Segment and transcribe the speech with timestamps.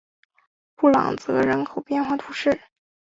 [0.73, 2.59] 布朗泽人口变化图示